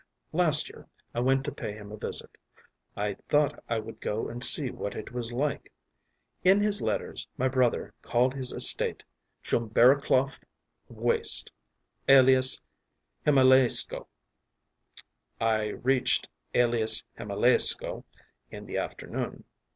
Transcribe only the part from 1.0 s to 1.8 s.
I went to pay